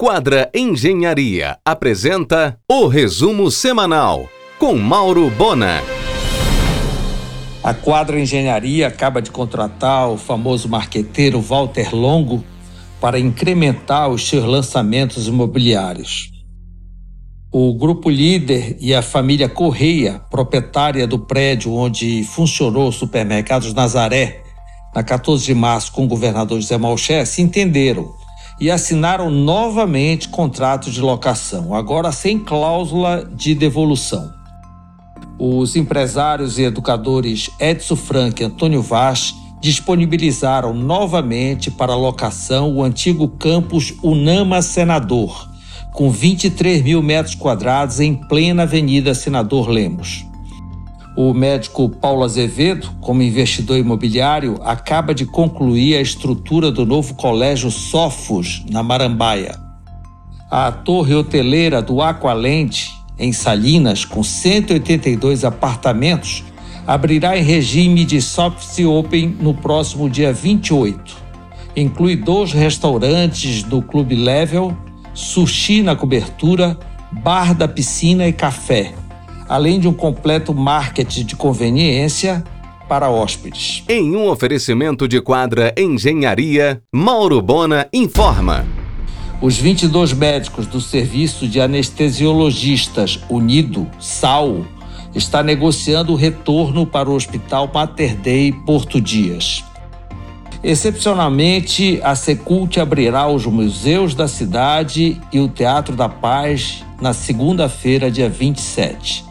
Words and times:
Quadra 0.00 0.48
Engenharia 0.54 1.58
apresenta 1.64 2.56
o 2.70 2.86
resumo 2.86 3.50
semanal 3.50 4.28
com 4.56 4.76
Mauro 4.76 5.28
Bona. 5.28 5.82
A 7.64 7.74
Quadra 7.74 8.20
Engenharia 8.20 8.86
acaba 8.86 9.20
de 9.20 9.32
contratar 9.32 10.08
o 10.08 10.16
famoso 10.16 10.68
marqueteiro 10.68 11.40
Walter 11.40 11.96
Longo 11.96 12.44
para 13.00 13.18
incrementar 13.18 14.08
os 14.08 14.28
seus 14.28 14.44
lançamentos 14.44 15.26
imobiliários. 15.26 16.30
O 17.52 17.74
grupo 17.74 18.08
líder 18.08 18.76
e 18.78 18.94
a 18.94 19.02
família 19.02 19.48
Correia, 19.48 20.20
proprietária 20.30 21.08
do 21.08 21.18
prédio 21.18 21.74
onde 21.74 22.22
funcionou 22.22 22.90
o 22.90 22.92
supermercados 22.92 23.74
Nazaré, 23.74 24.44
na 24.94 25.02
14 25.02 25.44
de 25.44 25.54
março 25.56 25.90
com 25.90 26.04
o 26.04 26.08
governador 26.08 26.60
José 26.60 26.78
Malcher, 26.78 27.26
se 27.26 27.42
entenderam 27.42 28.16
e 28.60 28.70
assinaram 28.70 29.30
novamente 29.30 30.28
contrato 30.28 30.90
de 30.90 31.00
locação, 31.00 31.74
agora 31.74 32.10
sem 32.10 32.38
cláusula 32.38 33.28
de 33.32 33.54
devolução. 33.54 34.32
Os 35.38 35.76
empresários 35.76 36.58
e 36.58 36.62
educadores 36.62 37.48
Edson 37.60 37.94
Frank 37.94 38.42
e 38.42 38.46
Antônio 38.46 38.82
Vaz 38.82 39.34
disponibilizaram 39.60 40.74
novamente 40.74 41.70
para 41.70 41.94
locação 41.94 42.74
o 42.74 42.82
antigo 42.82 43.28
campus 43.28 43.94
Unama 44.02 44.62
Senador, 44.62 45.48
com 45.92 46.10
23 46.10 46.82
mil 46.82 47.02
metros 47.02 47.34
quadrados 47.34 48.00
em 48.00 48.14
plena 48.14 48.64
Avenida 48.64 49.14
Senador 49.14 49.68
Lemos. 49.68 50.27
O 51.20 51.34
médico 51.34 51.88
Paulo 51.88 52.22
Azevedo, 52.22 52.92
como 53.00 53.24
investidor 53.24 53.76
imobiliário, 53.76 54.60
acaba 54.62 55.12
de 55.12 55.26
concluir 55.26 55.96
a 55.96 56.00
estrutura 56.00 56.70
do 56.70 56.86
novo 56.86 57.14
colégio 57.14 57.72
Sofos, 57.72 58.64
na 58.70 58.84
Marambaia. 58.84 59.58
A 60.48 60.70
torre 60.70 61.16
hoteleira 61.16 61.82
do 61.82 62.00
Aqualente, 62.00 62.92
em 63.18 63.32
Salinas, 63.32 64.04
com 64.04 64.22
182 64.22 65.44
apartamentos, 65.44 66.44
abrirá 66.86 67.36
em 67.36 67.42
regime 67.42 68.04
de 68.04 68.22
soft 68.22 68.78
open 68.84 69.38
no 69.40 69.54
próximo 69.54 70.08
dia 70.08 70.32
28. 70.32 71.16
Inclui 71.74 72.14
dois 72.14 72.52
restaurantes 72.52 73.64
do 73.64 73.82
Clube 73.82 74.14
Level, 74.14 74.72
sushi 75.12 75.82
na 75.82 75.96
cobertura, 75.96 76.78
bar 77.10 77.56
da 77.56 77.66
piscina 77.66 78.28
e 78.28 78.32
café 78.32 78.94
além 79.48 79.80
de 79.80 79.88
um 79.88 79.92
completo 79.92 80.54
marketing 80.54 81.24
de 81.24 81.34
conveniência 81.34 82.44
para 82.88 83.10
hóspedes. 83.10 83.84
Em 83.88 84.16
um 84.16 84.28
oferecimento 84.28 85.06
de 85.06 85.20
quadra 85.20 85.74
Engenharia, 85.76 86.82
Mauro 86.92 87.40
Bona 87.40 87.86
informa. 87.92 88.66
Os 89.40 89.56
22 89.56 90.12
médicos 90.12 90.66
do 90.66 90.80
Serviço 90.80 91.46
de 91.46 91.60
Anestesiologistas 91.60 93.20
Unido, 93.28 93.88
SAU, 94.00 94.66
está 95.14 95.42
negociando 95.42 96.12
o 96.12 96.16
retorno 96.16 96.86
para 96.86 97.08
o 97.08 97.14
Hospital 97.14 97.70
Mater 97.72 98.16
Dei 98.16 98.52
Porto 98.52 99.00
Dias. 99.00 99.64
Excepcionalmente, 100.62 102.00
a 102.02 102.16
Secult 102.16 102.80
abrirá 102.80 103.28
os 103.28 103.46
museus 103.46 104.12
da 104.12 104.26
cidade 104.26 105.20
e 105.32 105.38
o 105.38 105.48
Teatro 105.48 105.94
da 105.94 106.08
Paz 106.08 106.84
na 107.00 107.12
segunda-feira, 107.12 108.10
dia 108.10 108.28
27 108.28 109.27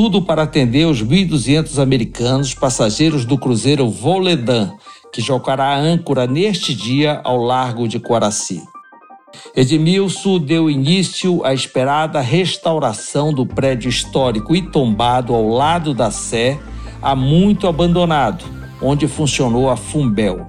tudo 0.00 0.22
para 0.22 0.44
atender 0.44 0.86
os 0.86 1.02
1.200 1.02 1.82
americanos 1.82 2.54
passageiros 2.54 3.24
do 3.24 3.36
cruzeiro 3.36 3.90
Voledan, 3.90 4.70
que 5.12 5.20
jogará 5.20 5.76
âncora 5.76 6.24
neste 6.24 6.72
dia 6.72 7.20
ao 7.24 7.36
largo 7.36 7.88
de 7.88 7.98
Coraci. 7.98 8.62
Edmilson 9.56 10.38
deu 10.38 10.70
início 10.70 11.44
à 11.44 11.52
esperada 11.52 12.20
restauração 12.20 13.32
do 13.32 13.44
prédio 13.44 13.88
histórico 13.88 14.54
e 14.54 14.62
tombado 14.62 15.34
ao 15.34 15.48
lado 15.48 15.92
da 15.92 16.12
Sé, 16.12 16.60
há 17.02 17.16
muito 17.16 17.66
abandonado, 17.66 18.44
onde 18.80 19.08
funcionou 19.08 19.68
a 19.68 19.76
Fumbel. 19.76 20.46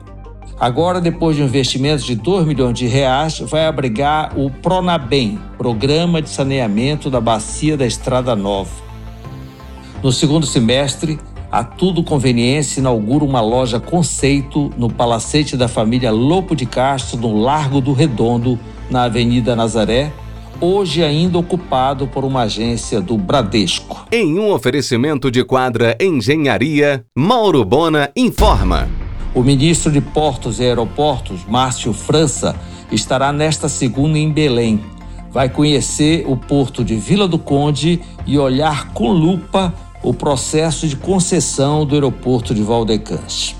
Agora, 0.59 1.01
depois 1.01 1.35
de 1.35 1.41
um 1.41 1.45
investimento 1.45 2.03
de 2.03 2.13
2 2.13 2.45
milhões 2.45 2.77
de 2.77 2.85
reais, 2.85 3.39
vai 3.39 3.65
abrigar 3.65 4.31
o 4.37 4.51
Pronabem, 4.51 5.39
Programa 5.57 6.21
de 6.21 6.29
Saneamento 6.29 7.09
da 7.09 7.19
Bacia 7.19 7.75
da 7.75 7.87
Estrada 7.87 8.35
Nova. 8.35 8.88
No 10.01 10.13
segundo 10.13 10.45
semestre, 10.45 11.19
a 11.51 11.61
Tudo 11.61 12.01
Conveniência 12.01 12.79
inaugura 12.79 13.25
uma 13.25 13.41
loja 13.41 13.81
conceito 13.81 14.71
no 14.77 14.89
palacete 14.89 15.57
da 15.57 15.67
família 15.67 16.09
Lopo 16.09 16.55
de 16.55 16.65
Castro, 16.65 17.19
no 17.19 17.41
Largo 17.41 17.81
do 17.81 17.91
Redondo, 17.91 18.57
na 18.89 19.03
Avenida 19.03 19.57
Nazaré, 19.57 20.13
hoje 20.61 21.03
ainda 21.03 21.37
ocupado 21.37 22.07
por 22.07 22.23
uma 22.23 22.43
agência 22.43 23.01
do 23.01 23.17
Bradesco. 23.17 24.07
Em 24.09 24.39
um 24.39 24.53
oferecimento 24.53 25.29
de 25.29 25.43
quadra 25.43 25.97
Engenharia, 25.99 27.03
Mauro 27.13 27.65
Bona 27.65 28.09
informa. 28.15 28.87
O 29.35 29.43
ministro 29.43 29.91
de 29.91 29.99
Portos 29.99 30.61
e 30.61 30.63
Aeroportos, 30.63 31.41
Márcio 31.45 31.91
França, 31.91 32.55
estará 32.89 33.33
nesta 33.33 33.67
segunda 33.67 34.17
em 34.17 34.31
Belém. 34.31 34.79
Vai 35.29 35.49
conhecer 35.49 36.23
o 36.25 36.37
porto 36.37 36.85
de 36.85 36.95
Vila 36.95 37.27
do 37.27 37.37
Conde 37.37 38.01
e 38.25 38.39
olhar 38.39 38.93
com 38.93 39.11
lupa 39.11 39.73
o 40.01 40.13
processo 40.13 40.87
de 40.87 40.95
concessão 40.95 41.85
do 41.85 41.95
aeroporto 41.95 42.53
de 42.53 42.63
Valdecans. 42.63 43.55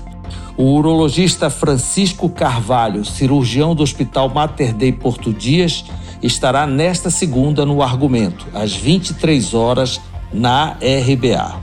O 0.56 0.74
urologista 0.74 1.48
Francisco 1.48 2.28
Carvalho, 2.28 3.04
cirurgião 3.04 3.74
do 3.74 3.82
Hospital 3.82 4.28
Mater 4.28 4.74
Dei 4.74 4.92
Porto 4.92 5.32
Dias, 5.32 5.84
estará 6.22 6.66
nesta 6.66 7.10
segunda 7.10 7.64
no 7.64 7.82
argumento, 7.82 8.46
às 8.54 8.74
23 8.74 9.54
horas, 9.54 10.00
na 10.32 10.76
RBA. 10.80 11.60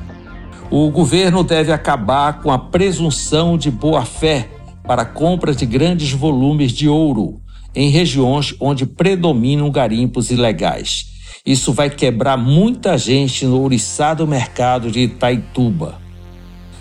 O 0.70 0.90
governo 0.90 1.44
deve 1.44 1.72
acabar 1.72 2.42
com 2.42 2.52
a 2.52 2.58
presunção 2.58 3.58
de 3.58 3.72
boa-fé 3.72 4.50
para 4.84 5.06
compra 5.06 5.54
de 5.54 5.66
grandes 5.66 6.12
volumes 6.12 6.72
de 6.72 6.90
ouro 6.90 7.40
em 7.76 7.90
regiões 7.90 8.56
onde 8.60 8.86
predominam 8.86 9.70
garimpos 9.70 10.32
ilegais 10.32 11.17
isso 11.46 11.74
vai 11.74 11.90
quebrar 11.90 12.38
muita 12.38 12.98
gente 12.98 13.46
no 13.46 13.62
ouriçado 13.62 14.28
mercado 14.28 14.92
de 14.92 15.02
Itaituba. 15.02 16.00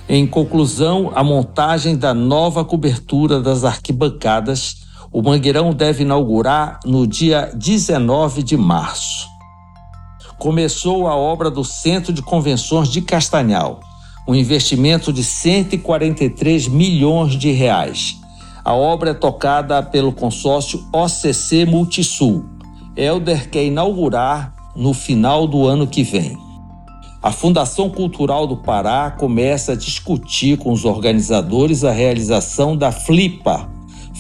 Em 0.09 0.27
conclusão, 0.27 1.11
a 1.15 1.25
montagem 1.25 1.97
da 1.97 2.15
nova 2.15 2.65
cobertura 2.65 3.41
das 3.41 3.65
arquibancadas, 3.65 4.77
o 5.13 5.21
Mangueirão 5.21 5.73
deve 5.73 6.05
inaugurar 6.05 6.79
no 6.85 7.07
dia 7.07 7.51
19 7.55 8.43
de 8.43 8.57
março. 8.57 9.27
Começou 10.39 11.09
a 11.09 11.17
obra 11.17 11.51
do 11.51 11.65
Centro 11.65 12.13
de 12.13 12.23
Convenções 12.23 12.89
de 12.89 13.01
Castanhal, 13.01 13.81
um 14.29 14.35
investimento 14.35 15.13
de 15.13 15.25
143 15.25 16.69
milhões 16.69 17.35
de 17.35 17.51
reais. 17.51 18.17
A 18.65 18.75
obra 18.75 19.11
é 19.11 19.15
tocada 19.15 19.83
pelo 19.83 20.13
consórcio 20.13 20.85
OCC 20.93 21.65
Multisul. 21.65 22.45
Elder 22.97 23.51
quer 23.51 23.65
inaugurar 23.65 24.55
no 24.75 24.95
final 24.95 25.47
do 25.47 25.67
ano 25.67 25.87
que 25.87 26.03
vem. 26.03 26.39
A 27.23 27.31
Fundação 27.31 27.91
Cultural 27.91 28.47
do 28.47 28.57
Pará 28.57 29.11
começa 29.11 29.73
a 29.73 29.77
discutir 29.77 30.57
com 30.57 30.73
os 30.73 30.85
organizadores 30.85 31.85
a 31.85 31.91
realização 31.91 32.77
da 32.77 32.93
FLIPA, 32.93 33.69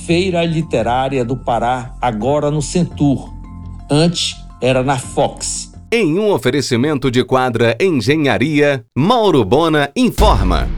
Feira 0.06 0.44
Literária 0.44 1.24
do 1.24 1.36
Pará, 1.36 1.94
agora 2.00 2.50
no 2.50 2.60
Centur. 2.60 3.32
Antes 3.90 4.36
era 4.60 4.82
na 4.82 4.98
Fox. 4.98 5.72
Em 5.90 6.18
um 6.18 6.32
oferecimento 6.32 7.10
de 7.10 7.24
quadra 7.24 7.76
Engenharia, 7.80 8.84
Mauro 8.96 9.44
Bona 9.44 9.90
informa. 9.94 10.68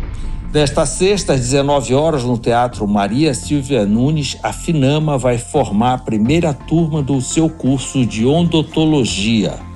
Desta 0.51 0.87
sexta, 0.87 1.35
às 1.35 1.41
19 1.41 1.95
horas, 1.95 2.25
no 2.25 2.39
Teatro 2.39 2.87
Maria 2.87 3.35
Silvia 3.35 3.85
Nunes, 3.85 4.37
a 4.43 4.53
Finama 4.53 5.19
vai 5.19 5.39
formar 5.39 5.95
a 5.95 5.99
primeira 5.99 6.55
turma 6.55 7.03
do 7.03 7.21
seu 7.21 7.51
curso 7.51 8.07
de 8.07 8.25
odontologia 8.25 9.69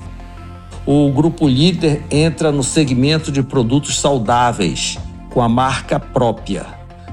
o 0.84 1.08
grupo 1.12 1.46
líder 1.46 2.04
entra 2.10 2.50
no 2.50 2.64
segmento 2.64 3.30
de 3.30 3.42
produtos 3.42 4.00
saudáveis, 4.00 4.98
com 5.30 5.40
a 5.40 5.48
marca 5.48 6.00
própria, 6.00 6.66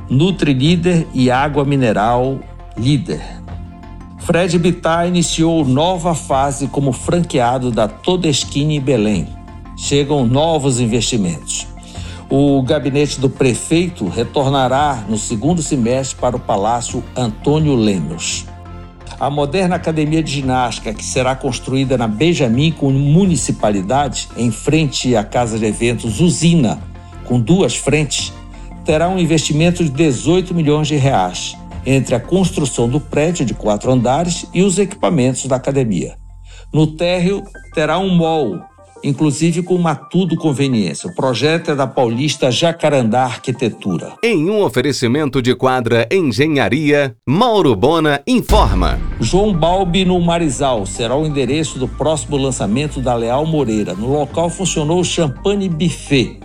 Nutri 0.10 0.54
Líder 0.54 1.08
e 1.14 1.30
Água 1.30 1.64
Mineral 1.64 2.40
Líder. 2.76 3.22
Fred 4.18 4.58
Bittar 4.58 5.08
iniciou 5.08 5.64
nova 5.64 6.16
fase 6.16 6.68
como 6.68 6.92
franqueado 6.92 7.70
da 7.70 7.88
Todeskine 7.88 8.80
Belém. 8.80 9.28
Chegam 9.78 10.26
novos 10.26 10.80
investimentos. 10.80 11.68
O 12.32 12.62
gabinete 12.62 13.20
do 13.20 13.28
prefeito 13.28 14.08
retornará 14.08 15.04
no 15.10 15.18
segundo 15.18 15.64
semestre 15.64 16.16
para 16.22 16.36
o 16.36 16.40
Palácio 16.40 17.04
Antônio 17.16 17.74
Lemos. 17.74 18.46
A 19.20 19.32
moderna 19.32 19.76
academia 19.76 20.22
de 20.22 20.34
ginástica, 20.34 20.94
que 20.94 21.04
será 21.04 21.36
construída 21.36 21.98
na 21.98 22.08
Benjamin 22.08 22.72
com 22.72 22.92
municipalidade, 22.92 24.30
em 24.38 24.52
frente 24.52 25.16
à 25.16 25.24
casa 25.24 25.58
de 25.58 25.66
eventos 25.66 26.22
Usina, 26.22 26.80
com 27.26 27.40
duas 27.40 27.76
frentes, 27.76 28.32
terá 28.86 29.10
um 29.10 29.18
investimento 29.18 29.84
de 29.84 29.90
18 29.90 30.54
milhões 30.54 30.88
de 30.88 30.98
reais. 30.98 31.58
entre 31.86 32.14
a 32.14 32.20
construção 32.20 32.90
do 32.90 33.00
prédio 33.00 33.46
de 33.46 33.54
quatro 33.54 33.90
andares 33.90 34.46
e 34.54 34.62
os 34.62 34.78
equipamentos 34.78 35.46
da 35.46 35.56
academia. 35.56 36.18
No 36.72 36.86
térreo 36.86 37.42
terá 37.74 37.98
um 37.98 38.14
mall, 38.14 38.60
inclusive 39.04 39.64
com 39.64 39.76
uma 39.76 39.96
tudo 39.96 40.36
conveniência. 40.36 41.10
O 41.10 41.16
projeto 41.16 41.72
é 41.72 41.76
da 41.76 41.88
paulista 41.88 42.52
Jacarandá 42.52 43.24
Arquitetura. 43.24 44.14
Em 44.24 44.50
um 44.50 44.62
oferecimento 44.62 45.42
de 45.42 45.56
quadra 45.56 46.08
Engenharia, 46.12 47.16
Mauro 47.28 47.76
Bona 47.76 48.22
informa. 48.28 49.00
João 49.20 49.54
Balbi 49.54 50.06
no 50.06 50.20
Marizal 50.20 50.86
será 50.86 51.16
o 51.16 51.26
endereço 51.26 51.80
do 51.80 51.88
próximo 51.88 52.38
lançamento 52.38 53.02
da 53.02 53.16
Leal 53.16 53.46
Moreira. 53.46 53.94
No 53.94 54.12
local 54.12 54.50
funcionou 54.50 55.00
o 55.00 55.06
Champagne 55.06 55.70
Buffet. 55.70 56.40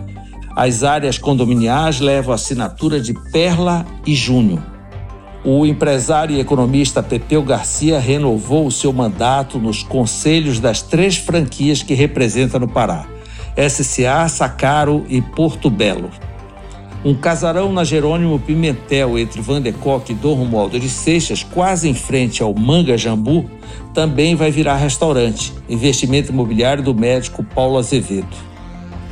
As 0.55 0.83
áreas 0.83 1.17
condominiais 1.17 1.99
levam 1.99 2.31
a 2.31 2.35
assinatura 2.35 2.99
de 2.99 3.13
Perla 3.31 3.85
e 4.05 4.15
Júnior. 4.15 4.74
O 5.47 5.63
empresário 5.63 6.35
e 6.35 6.39
economista 6.39 7.03
Pepeu 7.03 7.43
Garcia 7.43 7.99
renovou 7.99 8.65
o 8.65 8.71
seu 8.71 8.91
mandato 8.91 9.59
nos 9.59 9.83
conselhos 9.83 10.59
das 10.59 10.81
três 10.81 11.17
franquias 11.17 11.83
que 11.83 11.93
representa 11.93 12.57
no 12.57 12.67
Pará: 12.67 13.05
SCA, 13.55 14.27
Sacaro 14.27 15.05
e 15.07 15.21
Porto 15.21 15.69
Belo. 15.69 16.09
Um 17.05 17.13
casarão 17.13 17.71
na 17.71 17.83
Jerônimo 17.83 18.39
Pimentel, 18.39 19.19
entre 19.19 19.39
Vandecoque 19.39 20.13
e 20.13 20.15
Dom 20.15 20.33
Romualdo 20.33 20.79
de 20.79 20.89
Seixas, 20.89 21.43
quase 21.43 21.87
em 21.87 21.93
frente 21.93 22.41
ao 22.41 22.51
Manga 22.55 22.97
Jambu, 22.97 23.47
também 23.93 24.33
vai 24.33 24.49
virar 24.49 24.77
restaurante, 24.77 25.53
investimento 25.69 26.31
imobiliário 26.31 26.81
do 26.81 26.95
médico 26.95 27.43
Paulo 27.43 27.77
Azevedo. 27.77 28.54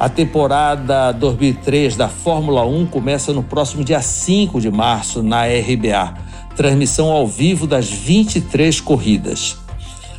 A 0.04 0.10
temporada 0.10 1.14
2003 1.14 1.96
da 1.96 2.10
Fórmula 2.10 2.66
1 2.66 2.88
começa 2.88 3.32
no 3.32 3.42
próximo 3.42 3.86
dia 3.86 4.02
5 4.02 4.60
de 4.60 4.70
março 4.70 5.24
na 5.24 5.46
RBA, 5.46 6.14
transmissão 6.58 7.10
ao 7.10 7.26
vivo 7.26 7.66
das 7.66 7.90
23 7.90 8.82
corridas. 8.82 9.58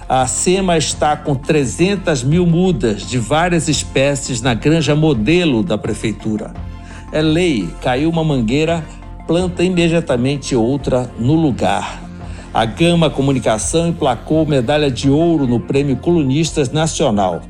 A 0.08 0.26
SEMA 0.26 0.78
está 0.78 1.14
com 1.18 1.34
300 1.34 2.22
mil 2.22 2.46
mudas 2.46 3.06
de 3.06 3.18
várias 3.18 3.68
espécies 3.68 4.40
na 4.40 4.54
granja 4.54 4.96
modelo 4.96 5.62
da 5.62 5.76
prefeitura. 5.76 6.54
É 7.12 7.20
lei, 7.20 7.68
caiu 7.82 8.08
uma 8.08 8.24
mangueira, 8.24 8.82
planta 9.26 9.62
imediatamente 9.62 10.56
outra 10.56 11.10
no 11.18 11.34
lugar. 11.34 12.02
A 12.54 12.64
Gama 12.64 13.10
Comunicação 13.10 13.88
emplacou 13.88 14.46
medalha 14.46 14.90
de 14.90 15.10
ouro 15.10 15.46
no 15.46 15.60
Prêmio 15.60 15.96
Colunistas 15.96 16.70
Nacional. 16.70 17.42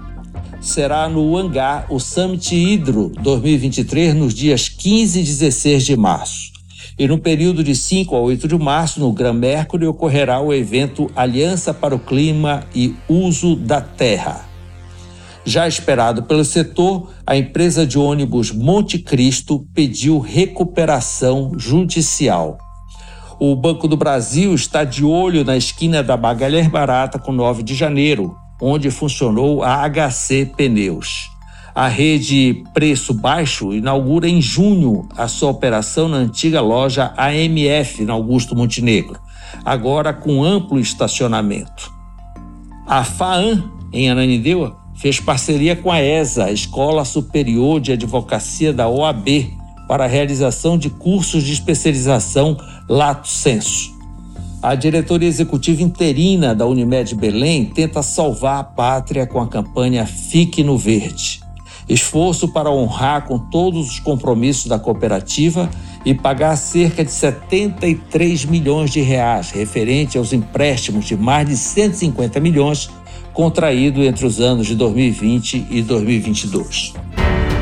Será 0.65 1.11
no 1.11 1.37
hangar 1.37 1.87
o 1.91 2.01
Summit 2.01 2.57
Hidro 2.57 3.13
2023 3.21 4.15
nos 4.15 4.33
dias 4.33 4.67
15 4.67 5.21
e 5.21 5.23
16 5.23 5.85
de 5.85 5.95
março. 5.95 6.53
E 6.99 7.07
no 7.07 7.19
período 7.19 7.63
de 7.63 7.77
5 7.77 8.17
a 8.17 8.21
8 8.21 8.49
de 8.49 8.57
março, 8.57 8.99
no 8.99 9.13
Gran 9.13 9.35
Mercury, 9.35 9.87
ocorrerá 9.87 10.41
o 10.41 10.55
evento 10.55 11.11
Aliança 11.15 11.75
para 11.75 11.95
o 11.95 11.99
Clima 11.99 12.65
e 12.75 12.95
Uso 13.07 13.55
da 13.55 13.83
Terra. 13.83 14.49
Já 15.45 15.69
esperado 15.69 16.23
pelo 16.23 16.47
setor, 16.47 17.11
a 17.27 17.37
empresa 17.37 17.87
de 17.87 17.99
ônibus 17.99 18.51
Monte 18.51 18.99
Cristo 18.99 19.67
pediu 19.75 20.19
recuperação 20.19 21.53
judicial. 21.59 22.57
O 23.39 23.55
Banco 23.55 23.87
do 23.87 23.99
Brasil 23.99 24.55
está 24.55 24.83
de 24.83 25.05
olho 25.05 25.45
na 25.45 25.59
esquina 25.59 26.03
da 26.03 26.17
Magalhães 26.17 26.69
Barata 26.69 27.19
com 27.19 27.33
9 27.33 27.63
de 27.63 27.75
janeiro, 27.75 28.35
onde 28.61 28.91
funcionou 28.91 29.63
a 29.63 29.89
HC 29.89 30.53
Pneus. 30.57 31.31
A 31.75 31.89
rede 31.89 32.63
Preço 32.73 33.13
Baixo 33.13 33.75
inaugura 33.75 34.29
em 34.29 34.41
junho 34.41 35.09
a 35.17 35.27
sua 35.27 35.51
operação 35.51 36.09
na 36.09 36.19
antiga 36.19 36.61
loja 36.61 37.13
AMF, 37.17 38.05
na 38.05 38.13
Augusto 38.13 38.55
Montenegro, 38.55 39.19
agora 39.65 40.13
com 40.13 40.45
amplo 40.45 40.79
estacionamento. 40.79 41.93
A 42.87 43.03
FAAN, 43.03 43.65
em 43.93 44.09
Ananindeua, 44.09 44.77
fez 44.95 45.19
parceria 45.19 45.75
com 45.75 45.91
a 45.91 46.01
ESA, 46.01 46.53
Escola 46.53 47.05
Superior 47.05 47.81
de 47.81 47.93
Advocacia 47.93 48.73
da 48.73 48.89
OAB, 48.89 49.51
para 49.89 50.05
a 50.05 50.09
realização 50.09 50.79
de 50.79 50.89
cursos 50.89 51.43
de 51.43 51.53
especialização 51.53 52.57
Lato 52.89 53.29
Senso. 53.29 53.94
A 54.65 54.75
diretoria 54.75 55.29
executiva 55.29 55.83
interina 55.83 56.55
da 56.55 56.65
Unimed 56.65 57.15
Belém 57.15 57.67
tenta 57.67 58.03
salvar 58.03 58.61
a 58.61 58.65
pátria 58.65 59.27
com 59.27 59.39
a 59.39 59.47
campanha 59.47 60.07
Fique 60.07 60.65
no 60.65 60.79
Verde 60.79 61.45
esforço 61.89 62.49
para 62.49 62.71
honrar 62.71 63.27
com 63.27 63.39
todos 63.39 63.91
os 63.91 63.99
compromissos 63.99 64.67
da 64.67 64.79
cooperativa 64.79 65.69
e 66.05 66.15
pagar 66.15 66.57
cerca 66.57 67.05
de 67.05 67.11
73 67.11 68.47
milhões 68.47 68.91
de 68.91 69.01
reais, 69.01 69.51
referente 69.51 70.19
aos 70.19 70.33
empréstimos 70.33 71.05
de 71.05 71.15
mais 71.15 71.47
de 71.47 71.57
150 71.57 72.41
milhões 72.41 72.89
contraído 73.33 74.03
entre 74.03 74.25
os 74.25 74.41
anos 74.41 74.67
de 74.67 74.75
2020 74.77 75.67
e 75.71 75.83
2022. 75.83 76.95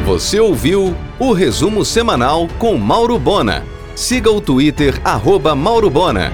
Você 0.05 0.39
ouviu 0.39 0.95
o 1.19 1.33
resumo 1.33 1.85
semanal 1.85 2.47
com 2.59 2.77
Mauro 2.77 3.19
Bona. 3.19 3.65
Siga 3.95 4.31
o 4.31 4.41
Twitter 4.41 5.01
arroba 5.05 5.55
Mauro 5.55 5.91
Bona. 5.91 6.33